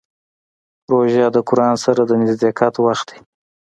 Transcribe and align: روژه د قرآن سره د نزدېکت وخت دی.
روژه 0.91 1.25
د 1.35 1.37
قرآن 1.49 1.75
سره 1.85 2.01
د 2.05 2.11
نزدېکت 2.23 2.73
وخت 2.85 3.05
دی. 3.11 3.19